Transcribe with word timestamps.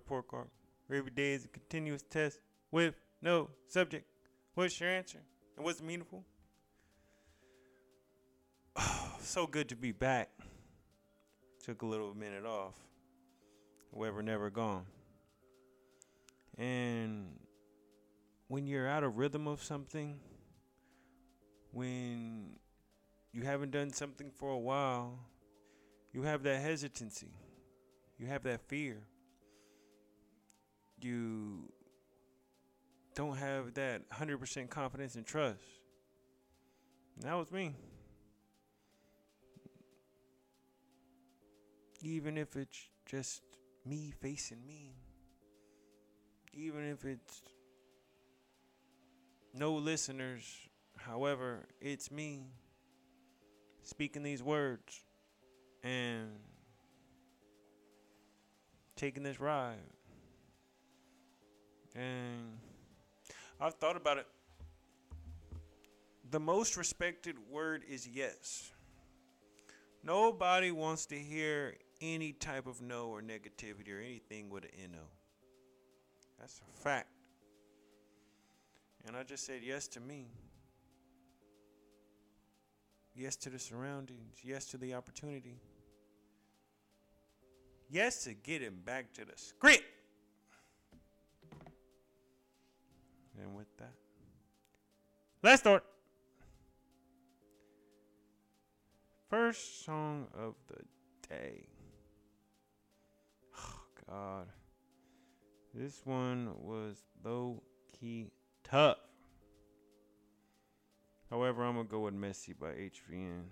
report 0.00 0.28
card. 0.28 0.48
Every 0.92 1.10
day 1.10 1.32
is 1.34 1.44
a 1.44 1.48
continuous 1.48 2.02
test 2.02 2.40
with 2.72 2.94
no 3.22 3.50
subject. 3.68 4.06
What's 4.54 4.80
your 4.80 4.88
answer? 4.88 5.20
And 5.56 5.64
what's 5.64 5.82
meaningful? 5.82 6.24
Oh, 8.76 9.14
so 9.20 9.46
good 9.46 9.68
to 9.68 9.76
be 9.76 9.92
back. 9.92 10.30
Took 11.64 11.82
a 11.82 11.86
little 11.86 12.14
minute 12.14 12.46
off. 12.46 12.74
However, 13.94 14.22
never 14.22 14.50
gone. 14.50 14.86
And 16.56 17.26
when 18.48 18.66
you're 18.66 18.88
out 18.88 19.04
of 19.04 19.18
rhythm 19.18 19.46
of 19.46 19.62
something, 19.62 20.18
when 21.72 22.56
you 23.32 23.42
haven't 23.42 23.70
done 23.70 23.90
something 23.92 24.30
for 24.30 24.50
a 24.50 24.58
while, 24.58 25.18
you 26.12 26.22
have 26.22 26.42
that 26.44 26.60
hesitancy. 26.60 27.28
You 28.18 28.26
have 28.26 28.42
that 28.44 28.60
fear. 28.62 29.02
You 31.02 31.72
don't 33.14 33.36
have 33.36 33.74
that 33.74 34.08
100% 34.10 34.70
confidence 34.70 35.14
and 35.14 35.26
trust. 35.26 35.60
And 37.16 37.24
that 37.24 37.34
was 37.34 37.50
me. 37.50 37.74
Even 42.02 42.38
if 42.38 42.56
it's 42.56 42.88
just 43.06 43.42
me 43.84 44.12
facing 44.20 44.66
me, 44.66 44.94
even 46.54 46.84
if 46.84 47.04
it's 47.04 47.42
no 49.54 49.74
listeners, 49.74 50.44
however, 50.96 51.66
it's 51.80 52.10
me 52.10 52.46
speaking 53.82 54.22
these 54.22 54.42
words 54.42 55.04
and 55.82 56.30
taking 58.96 59.22
this 59.22 59.40
ride. 59.40 59.78
And 61.94 62.58
I've 63.60 63.74
thought 63.74 63.96
about 63.96 64.18
it. 64.18 64.26
The 66.30 66.40
most 66.40 66.76
respected 66.76 67.36
word 67.50 67.82
is 67.88 68.06
yes. 68.06 68.70
Nobody 70.02 70.70
wants 70.70 71.06
to 71.06 71.18
hear 71.18 71.74
any 72.00 72.32
type 72.32 72.66
of 72.66 72.80
no 72.80 73.08
or 73.08 73.20
negativity 73.20 73.94
or 73.94 74.00
anything 74.00 74.48
with 74.48 74.64
an 74.64 74.92
NO. 74.92 74.98
That's 76.38 76.60
a 76.60 76.82
fact. 76.82 77.08
And 79.06 79.16
I 79.16 79.22
just 79.22 79.44
said 79.44 79.60
yes 79.62 79.88
to 79.88 80.00
me. 80.00 80.28
Yes 83.14 83.36
to 83.36 83.50
the 83.50 83.58
surroundings. 83.58 84.38
Yes 84.42 84.66
to 84.66 84.78
the 84.78 84.94
opportunity. 84.94 85.60
Yes 87.90 88.24
to 88.24 88.34
getting 88.34 88.76
back 88.76 89.12
to 89.14 89.24
the 89.24 89.36
script. 89.36 89.84
And 93.42 93.56
with 93.56 93.74
that, 93.78 93.94
let's 95.42 95.62
start. 95.62 95.84
First 99.28 99.84
song 99.84 100.26
of 100.36 100.54
the 100.68 100.84
day. 101.28 101.66
Oh, 103.56 103.82
God. 104.08 104.46
This 105.72 106.00
one 106.04 106.52
was 106.58 106.96
low 107.24 107.62
key 107.98 108.26
tough. 108.64 108.98
However, 111.30 111.62
I'm 111.62 111.74
going 111.74 111.86
to 111.86 111.90
go 111.90 112.00
with 112.00 112.14
Messy 112.14 112.52
by 112.52 112.72
HVN. 112.72 113.44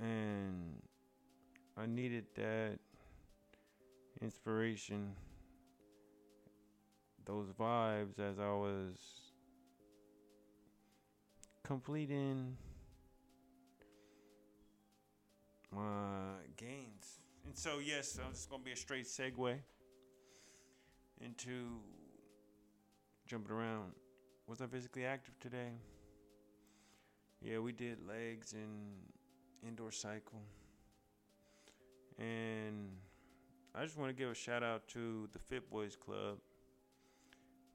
And 0.00 0.82
I 1.76 1.84
needed 1.84 2.24
that 2.36 2.78
inspiration, 4.22 5.14
those 7.28 7.48
vibes 7.60 8.18
as 8.18 8.38
I 8.38 8.48
was 8.48 8.96
completing 11.62 12.56
my 15.70 16.32
gains. 16.56 17.20
And 17.44 17.54
so, 17.54 17.80
yes, 17.84 18.12
so 18.12 18.22
it's 18.30 18.46
going 18.46 18.62
to 18.62 18.64
be 18.64 18.72
a 18.72 18.76
straight 18.76 19.04
segue 19.04 19.56
into 21.20 21.80
jumping 23.26 23.54
around. 23.54 23.92
Was 24.46 24.62
I 24.62 24.66
physically 24.66 25.04
active 25.04 25.38
today? 25.38 25.72
Yeah, 27.42 27.58
we 27.58 27.72
did 27.72 27.98
legs 28.08 28.54
and 28.54 28.96
indoor 29.62 29.92
cycle. 29.92 30.40
And 32.18 32.88
I 33.74 33.84
just 33.84 33.98
want 33.98 34.08
to 34.08 34.14
give 34.14 34.30
a 34.30 34.34
shout 34.34 34.62
out 34.62 34.88
to 34.88 35.28
the 35.34 35.38
Fit 35.38 35.70
Boys 35.70 35.94
Club, 35.94 36.38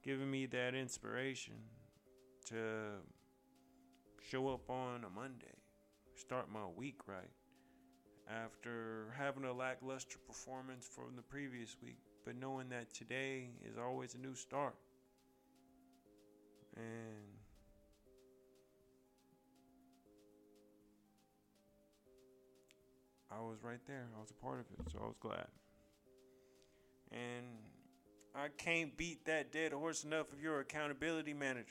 giving 0.04 0.30
me 0.30 0.46
that 0.46 0.74
inspiration 0.74 1.54
to 2.46 2.56
show 4.30 4.48
up 4.48 4.68
on 4.68 5.04
a 5.04 5.08
Monday, 5.08 5.56
start 6.14 6.50
my 6.52 6.66
week 6.76 7.00
right 7.06 7.30
after 8.28 9.14
having 9.16 9.44
a 9.44 9.52
lackluster 9.52 10.18
performance 10.26 10.86
from 10.86 11.16
the 11.16 11.22
previous 11.22 11.76
week, 11.82 11.98
but 12.24 12.36
knowing 12.36 12.68
that 12.68 12.92
today 12.92 13.48
is 13.64 13.78
always 13.78 14.14
a 14.14 14.18
new 14.18 14.34
start. 14.34 14.74
And 16.76 17.38
I 23.30 23.40
was 23.40 23.58
right 23.62 23.80
there. 23.86 24.06
I 24.16 24.20
was 24.20 24.30
a 24.30 24.44
part 24.44 24.60
of 24.60 24.66
it, 24.72 24.92
so 24.92 24.98
I 25.02 25.06
was 25.06 25.16
glad. 25.20 25.46
And 27.12 27.46
I 28.36 28.48
can't 28.56 28.96
beat 28.96 29.26
that 29.26 29.52
dead 29.52 29.72
horse 29.72 30.02
enough 30.02 30.32
of 30.32 30.42
your 30.42 30.60
accountability 30.60 31.34
managers. 31.34 31.68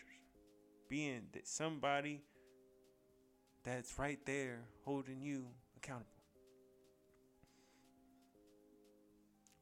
Being 0.87 1.23
that 1.33 1.47
somebody 1.47 2.21
that's 3.63 3.97
right 3.97 4.19
there 4.25 4.61
holding 4.85 5.21
you 5.21 5.45
accountable. 5.75 6.07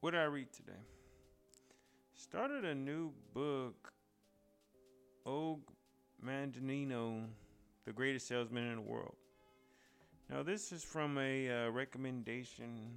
What 0.00 0.12
did 0.12 0.20
I 0.20 0.24
read 0.24 0.52
today? 0.52 0.80
Started 2.14 2.64
a 2.64 2.74
new 2.74 3.12
book, 3.34 3.92
Og 5.24 5.60
Mandino, 6.24 7.24
The 7.84 7.92
Greatest 7.92 8.28
Salesman 8.28 8.64
in 8.64 8.76
the 8.76 8.82
World. 8.82 9.14
Now, 10.28 10.42
this 10.42 10.72
is 10.72 10.82
from 10.82 11.18
a 11.18 11.48
uh, 11.66 11.70
recommendation 11.70 12.90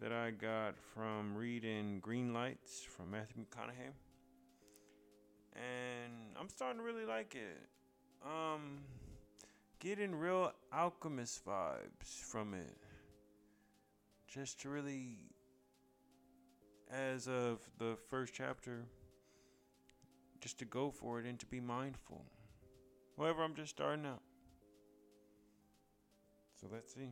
that 0.00 0.12
I 0.12 0.30
got 0.30 0.76
from 0.94 1.36
reading 1.36 2.00
Green 2.00 2.32
Lights 2.32 2.82
from 2.82 3.10
Matthew 3.10 3.36
McConaughey. 3.36 3.92
And 5.54 6.12
I'm 6.40 6.48
starting 6.48 6.78
to 6.78 6.84
really 6.84 7.04
like 7.04 7.34
it. 7.34 7.68
Um, 8.24 8.78
getting 9.78 10.14
real 10.14 10.52
alchemist 10.72 11.44
vibes 11.44 12.18
from 12.18 12.54
it. 12.54 12.78
Just 14.26 14.60
to 14.62 14.70
really, 14.70 15.18
as 16.90 17.28
of 17.28 17.58
the 17.78 17.96
first 18.08 18.32
chapter, 18.32 18.86
just 20.40 20.58
to 20.60 20.64
go 20.64 20.90
for 20.90 21.20
it 21.20 21.26
and 21.26 21.38
to 21.40 21.46
be 21.46 21.60
mindful. 21.60 22.24
However, 23.18 23.42
I'm 23.42 23.54
just 23.54 23.70
starting 23.70 24.06
out. 24.06 24.22
So 26.58 26.68
let's 26.72 26.94
see. 26.94 27.10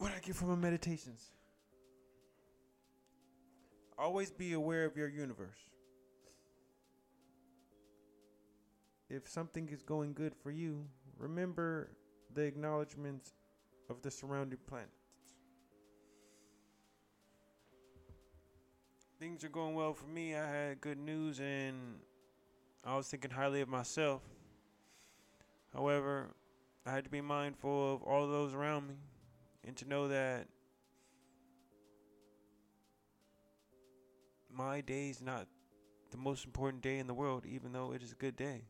What 0.00 0.12
I 0.12 0.18
get 0.20 0.34
from 0.34 0.48
my 0.48 0.54
meditations. 0.54 1.26
Always 3.98 4.30
be 4.30 4.54
aware 4.54 4.86
of 4.86 4.96
your 4.96 5.08
universe. 5.08 5.58
If 9.10 9.28
something 9.28 9.68
is 9.68 9.82
going 9.82 10.14
good 10.14 10.34
for 10.42 10.50
you, 10.50 10.86
remember 11.18 11.90
the 12.32 12.40
acknowledgments 12.40 13.34
of 13.90 14.00
the 14.00 14.10
surrounding 14.10 14.60
planets. 14.66 14.88
Things 19.18 19.44
are 19.44 19.50
going 19.50 19.74
well 19.74 19.92
for 19.92 20.06
me. 20.06 20.34
I 20.34 20.50
had 20.50 20.80
good 20.80 20.98
news 20.98 21.40
and 21.40 21.76
I 22.86 22.96
was 22.96 23.06
thinking 23.08 23.32
highly 23.32 23.60
of 23.60 23.68
myself. 23.68 24.22
However, 25.74 26.30
I 26.86 26.90
had 26.90 27.04
to 27.04 27.10
be 27.10 27.20
mindful 27.20 27.96
of 27.96 28.02
all 28.02 28.26
those 28.26 28.54
around 28.54 28.88
me 28.88 28.94
and 29.66 29.76
to 29.76 29.88
know 29.88 30.08
that 30.08 30.46
my 34.52 34.80
day 34.80 35.10
is 35.10 35.22
not 35.22 35.46
the 36.10 36.16
most 36.16 36.44
important 36.44 36.82
day 36.82 36.98
in 36.98 37.06
the 37.06 37.14
world, 37.14 37.46
even 37.46 37.72
though 37.72 37.92
it 37.92 38.02
is 38.02 38.12
a 38.12 38.16
good 38.16 38.36
day. 38.36 38.64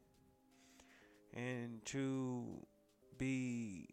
And 1.32 1.84
to 1.86 2.66
be 3.18 3.88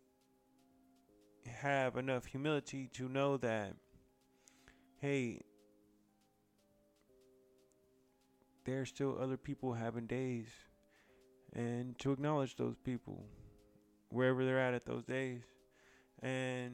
have 1.48 1.96
enough 1.96 2.26
humility 2.26 2.90
to 2.94 3.08
know 3.08 3.38
that 3.38 3.74
hey 4.98 5.40
there 8.66 8.82
are 8.82 8.86
still 8.86 9.18
other 9.20 9.38
people 9.38 9.74
having 9.74 10.06
days 10.06 10.48
and 11.54 11.98
to 12.00 12.12
acknowledge 12.12 12.56
those 12.56 12.76
people 12.84 13.26
wherever 14.10 14.44
they're 14.44 14.60
at 14.60 14.74
at 14.74 14.86
those 14.86 15.06
days 15.06 15.42
And 16.22 16.74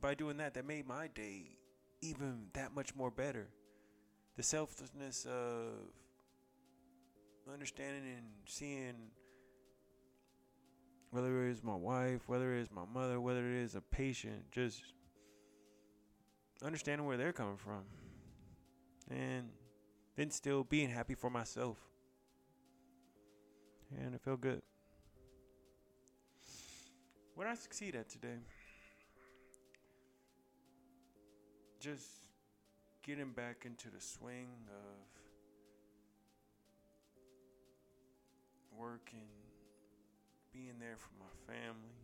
by 0.00 0.14
doing 0.14 0.38
that, 0.38 0.54
that 0.54 0.66
made 0.66 0.86
my 0.86 1.08
day 1.08 1.58
even 2.00 2.46
that 2.54 2.74
much 2.74 2.94
more 2.94 3.10
better. 3.10 3.48
The 4.36 4.42
selflessness 4.42 5.26
of 5.26 5.72
understanding 7.52 8.02
and 8.16 8.26
seeing 8.46 8.94
whether 11.10 11.46
it 11.46 11.50
is 11.50 11.62
my 11.62 11.76
wife, 11.76 12.22
whether 12.26 12.54
it 12.54 12.62
is 12.62 12.70
my 12.70 12.84
mother, 12.92 13.20
whether 13.20 13.48
it 13.48 13.62
is 13.62 13.74
a 13.74 13.80
patient, 13.80 14.50
just 14.50 14.82
understanding 16.64 17.06
where 17.06 17.16
they're 17.16 17.32
coming 17.32 17.56
from. 17.56 17.84
And 19.10 19.50
then 20.16 20.30
still 20.30 20.64
being 20.64 20.88
happy 20.88 21.14
for 21.14 21.30
myself. 21.30 21.78
And 23.96 24.14
it 24.14 24.20
felt 24.22 24.40
good. 24.40 24.62
What 27.34 27.48
I 27.48 27.54
succeed 27.54 27.96
at 27.96 28.08
today? 28.08 28.38
Just 31.80 32.06
getting 33.02 33.32
back 33.32 33.64
into 33.66 33.90
the 33.90 34.00
swing 34.00 34.46
of 34.68 35.14
working, 38.78 39.26
being 40.52 40.74
there 40.78 40.96
for 40.96 41.10
my 41.18 41.52
family, 41.52 41.98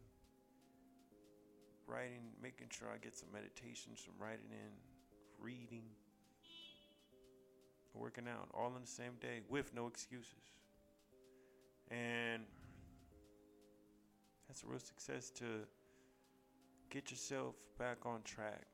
writing, 1.86 2.32
making 2.42 2.66
sure 2.70 2.88
I 2.92 2.98
get 2.98 3.16
some 3.16 3.28
meditation, 3.32 3.92
some 3.94 4.14
writing 4.18 4.50
in, 4.50 4.72
reading, 5.40 5.84
working 7.94 8.26
out, 8.26 8.48
all 8.52 8.72
in 8.74 8.82
the 8.82 8.88
same 8.88 9.12
day 9.20 9.42
with 9.48 9.72
no 9.74 9.86
excuses. 9.86 10.34
And 11.88 12.42
that's 14.50 14.64
a 14.64 14.66
real 14.66 14.80
success 14.80 15.30
to 15.30 15.44
get 16.90 17.08
yourself 17.12 17.54
back 17.78 17.98
on 18.04 18.20
track. 18.24 18.66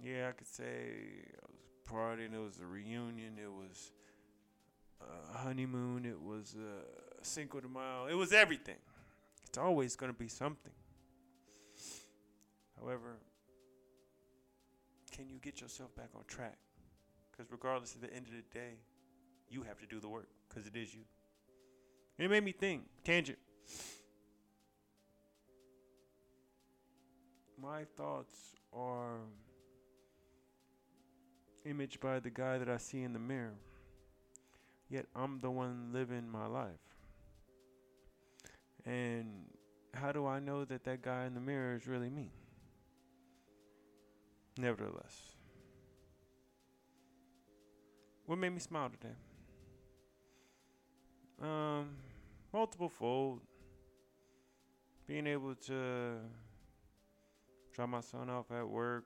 Yeah, 0.00 0.28
I 0.28 0.32
could 0.32 0.46
say 0.46 0.92
I 1.34 1.46
was 1.50 1.64
partying, 1.90 2.32
it 2.32 2.38
was 2.38 2.60
a 2.60 2.66
reunion, 2.66 3.38
it 3.42 3.50
was 3.50 3.90
a 5.00 5.38
honeymoon, 5.38 6.04
it 6.04 6.20
was 6.20 6.54
a 6.54 7.24
Cinco 7.24 7.58
de 7.58 7.66
Mayo, 7.66 8.06
it 8.08 8.14
was 8.14 8.32
everything. 8.32 8.78
It's 9.48 9.58
always 9.58 9.96
going 9.96 10.12
to 10.12 10.18
be 10.18 10.28
something. 10.28 10.72
However, 12.80 13.16
can 15.10 15.28
you 15.28 15.38
get 15.42 15.60
yourself 15.60 15.92
back 15.96 16.10
on 16.14 16.22
track? 16.28 16.58
Because 17.32 17.50
regardless 17.50 17.96
of 17.96 18.00
the 18.00 18.14
end 18.14 18.26
of 18.26 18.32
the 18.32 18.44
day, 18.56 18.74
you 19.48 19.62
have 19.62 19.80
to 19.80 19.86
do 19.86 19.98
the 19.98 20.08
work 20.08 20.28
because 20.48 20.68
it 20.68 20.76
is 20.76 20.94
you. 20.94 21.00
It 22.18 22.30
made 22.30 22.44
me 22.44 22.52
think, 22.52 22.84
tangent. 23.04 23.38
My 27.60 27.84
thoughts 27.96 28.54
are 28.72 29.18
imaged 31.66 32.00
by 32.00 32.20
the 32.20 32.30
guy 32.30 32.58
that 32.58 32.68
I 32.68 32.78
see 32.78 33.02
in 33.02 33.12
the 33.12 33.18
mirror. 33.18 33.54
Yet 34.88 35.06
I'm 35.14 35.40
the 35.40 35.50
one 35.50 35.90
living 35.92 36.30
my 36.30 36.46
life. 36.46 36.70
And 38.86 39.44
how 39.92 40.12
do 40.12 40.26
I 40.26 40.38
know 40.38 40.64
that 40.64 40.84
that 40.84 41.02
guy 41.02 41.26
in 41.26 41.34
the 41.34 41.40
mirror 41.40 41.74
is 41.74 41.86
really 41.86 42.08
me? 42.08 42.30
Nevertheless, 44.58 45.34
what 48.24 48.38
made 48.38 48.50
me 48.50 48.60
smile 48.60 48.88
today? 48.88 49.14
Multiple 52.66 52.88
fold. 52.88 53.40
Being 55.06 55.28
able 55.28 55.54
to 55.66 56.16
drop 57.72 57.88
my 57.88 58.00
son 58.00 58.28
off 58.28 58.46
at 58.50 58.68
work, 58.68 59.04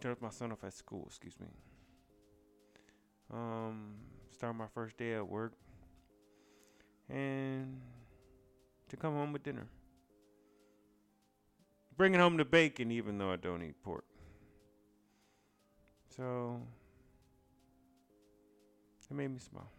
drop 0.00 0.22
my 0.22 0.30
son 0.30 0.52
off 0.52 0.64
at 0.64 0.72
school, 0.72 1.04
excuse 1.06 1.38
me. 1.38 1.48
Um, 3.30 3.96
start 4.30 4.56
my 4.56 4.68
first 4.72 4.96
day 4.96 5.16
at 5.16 5.28
work, 5.28 5.52
and 7.10 7.78
to 8.88 8.96
come 8.96 9.12
home 9.12 9.34
with 9.34 9.42
dinner. 9.42 9.68
Bringing 11.94 12.20
home 12.20 12.38
the 12.38 12.46
bacon, 12.46 12.90
even 12.90 13.18
though 13.18 13.30
I 13.30 13.36
don't 13.36 13.62
eat 13.62 13.74
pork. 13.82 14.06
So, 16.16 16.58
it 19.10 19.14
made 19.14 19.30
me 19.30 19.40
smile. 19.40 19.77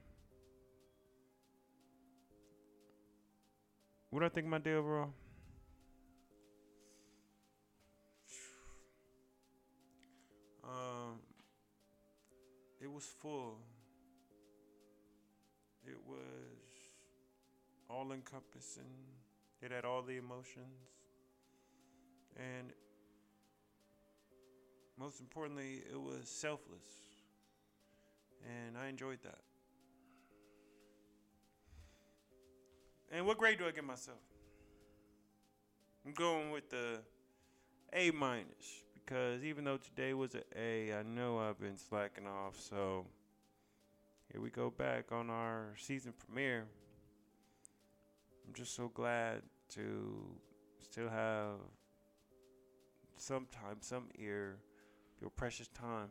What 4.11 4.21
do 4.21 4.25
I 4.25 4.29
think 4.29 4.45
of 4.45 4.51
my 4.51 4.57
day 4.57 4.73
overall? 4.73 5.13
Um, 10.63 11.19
it 12.81 12.91
was 12.91 13.03
full. 13.21 13.57
It 15.85 15.97
was 16.07 16.17
all 17.87 18.11
encompassing. 18.11 18.83
It 19.61 19.71
had 19.71 19.85
all 19.85 20.01
the 20.01 20.17
emotions. 20.17 20.89
And 22.35 22.71
most 24.97 25.19
importantly, 25.19 25.83
it 25.91 25.99
was 25.99 26.27
selfless. 26.27 26.87
And 28.43 28.75
I 28.77 28.87
enjoyed 28.87 29.19
that. 29.23 29.48
And 33.11 33.25
what 33.25 33.37
grade 33.37 33.57
do 33.57 33.65
I 33.65 33.71
give 33.71 33.83
myself? 33.83 34.19
I'm 36.05 36.13
going 36.13 36.51
with 36.51 36.69
the 36.69 36.99
A 37.93 38.11
minus 38.11 38.83
because 38.93 39.43
even 39.43 39.63
though 39.63 39.77
today 39.77 40.13
was 40.13 40.35
an 40.35 40.43
A, 40.55 40.93
I 40.93 41.03
know 41.03 41.39
I've 41.39 41.59
been 41.59 41.77
slacking 41.77 42.27
off. 42.27 42.59
So 42.59 43.05
here 44.31 44.41
we 44.41 44.49
go 44.51 44.69
back 44.69 45.11
on 45.11 45.29
our 45.29 45.73
season 45.77 46.13
premiere. 46.17 46.67
I'm 48.47 48.53
just 48.53 48.75
so 48.75 48.89
glad 48.93 49.41
to 49.75 50.37
still 50.81 51.09
have 51.09 51.55
some 53.17 53.47
time, 53.51 53.77
some 53.81 54.05
ear, 54.17 54.57
your 55.19 55.31
precious 55.31 55.67
time. 55.67 56.09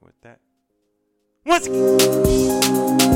And 0.00 0.06
with 0.06 0.20
that, 0.22 0.40
once 1.44 1.66
again. 1.66 3.07